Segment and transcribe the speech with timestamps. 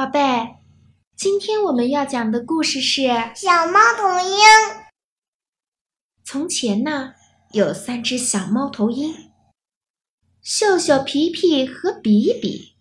[0.00, 0.56] 宝贝，
[1.14, 3.02] 今天我们要讲的故事是
[3.34, 4.38] 《小猫头鹰》。
[6.24, 7.12] 从前呢，
[7.52, 9.30] 有三只小猫头鹰，
[10.40, 12.76] 秀秀、皮皮和比比。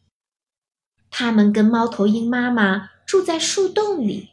[1.12, 4.30] 它们跟猫头鹰妈妈住在树洞里，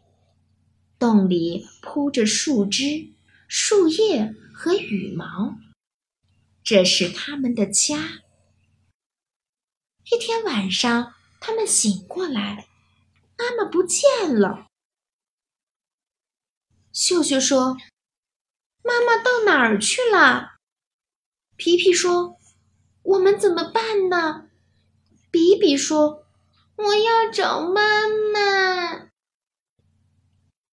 [0.97, 3.15] 洞里铺着树枝、
[3.49, 5.57] 树叶和羽毛，
[6.63, 8.23] 这是它们的家。
[10.05, 12.69] 一天晚上，他们醒过来。
[13.39, 14.67] 妈妈不见了。
[16.93, 17.77] 秀秀说
[18.83, 20.57] ：“妈妈到哪儿去了？”
[21.57, 22.37] 皮皮说
[23.03, 24.49] ：“我们怎么办呢？”
[25.31, 26.27] 比比说
[26.77, 29.11] ：“我要找妈妈。”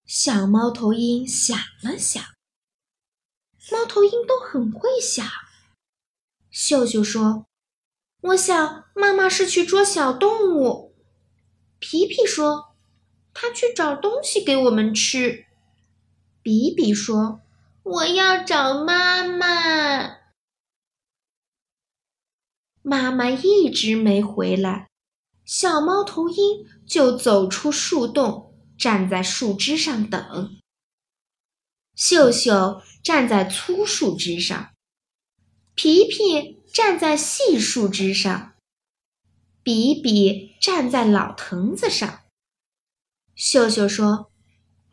[0.08, 2.23] 小猫头鹰想了想，
[3.72, 5.25] 猫头鹰都很会想。
[6.50, 7.48] 秀秀说
[8.22, 10.92] ：“我想妈妈是去捉小动物。”
[11.85, 12.73] 皮皮说
[13.35, 15.47] ：“他去找东西给我们吃。”
[16.41, 17.41] 比比说
[17.83, 20.19] ：“我要找妈妈。”
[22.81, 24.88] 妈妈一直没回来，
[25.43, 30.58] 小猫头鹰就走出树洞，站在树枝上等。
[31.95, 34.71] 秀秀站在粗树枝上，
[35.75, 38.52] 皮皮站在细树枝上。
[39.64, 42.19] 比比站在老藤子上。
[43.33, 44.30] 秀秀说：“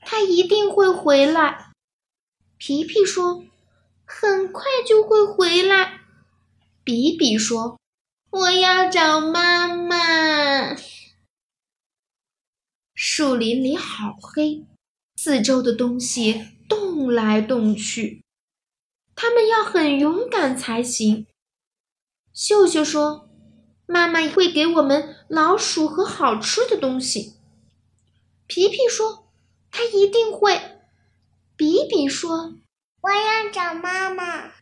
[0.00, 1.72] 他一定会回来。”
[2.56, 3.44] 皮皮说
[4.06, 6.02] ：“很快就会回来。”
[6.84, 7.80] 比比说
[8.30, 10.76] ：“我要找妈妈。”
[12.94, 14.64] 树林里好黑，
[15.16, 18.22] 四周的东西动来动去，
[19.16, 21.26] 他们要很勇敢才行。
[22.32, 23.29] 秀秀说。
[23.92, 27.34] 妈妈会给我们老鼠和好吃的东西。
[28.46, 29.26] 皮皮说
[29.72, 30.78] ：“他一定会。”
[31.58, 32.54] 比比说
[33.02, 34.52] ：“我要找妈妈。”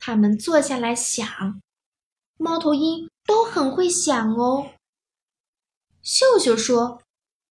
[0.00, 1.60] 他们坐下来想，
[2.38, 4.70] 猫头鹰都很会想哦。
[6.00, 7.02] 秀秀说：“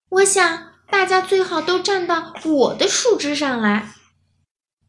[0.09, 3.93] 我想大家最好都站到我的树枝上来。”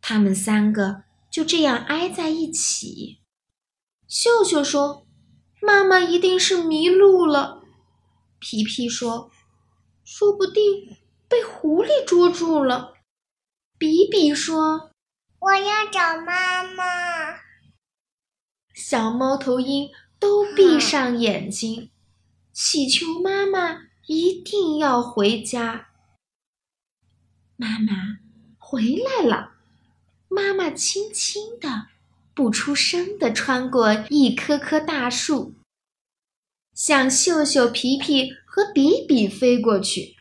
[0.01, 3.21] 他们三个就这样挨在一起。
[4.09, 5.07] 秀秀说。
[5.65, 7.63] 妈妈一定是迷路了，
[8.41, 9.31] 皮皮说
[10.03, 10.97] ：“说不定
[11.29, 12.95] 被狐狸捉住了。”
[13.79, 14.91] 比比说
[15.39, 16.83] ：“我要找妈妈。”
[18.75, 21.93] 小猫头鹰都闭上眼睛，
[22.53, 25.91] 祈求妈妈一定要回家。
[27.55, 28.19] 妈妈
[28.59, 29.53] 回来了，
[30.27, 31.92] 妈妈轻轻的。
[32.35, 35.55] 不出声地穿过一棵棵大树，
[36.75, 40.17] 向秀秀、皮皮和比比飞过去。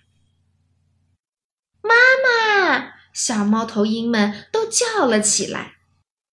[1.82, 2.94] 妈妈！
[3.14, 5.76] 小猫头鹰们都叫了起来，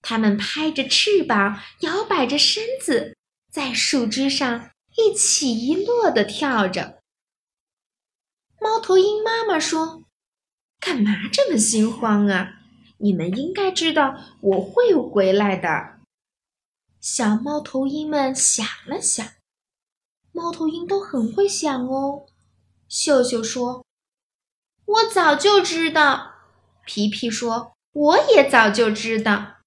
[0.03, 3.17] 它们拍着翅膀，摇摆着身子，
[3.51, 6.99] 在树枝上一起一落地跳着。
[8.61, 10.05] 猫头鹰妈妈说
[10.79, 12.58] ：“干嘛这么心慌啊？”
[12.99, 15.99] 你们应该知道我会回来的。
[17.01, 19.27] 小猫头鹰们想了想，
[20.33, 22.27] 猫头鹰都很会想哦。
[22.89, 23.85] 秀秀说
[24.85, 26.35] ：“我早就知道。”
[26.85, 29.59] 皮皮说：“我也早就知道。”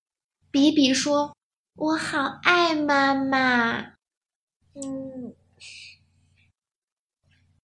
[0.51, 1.35] 比比说
[1.75, 3.93] ：“我好爱妈妈。”
[4.75, 5.35] 嗯。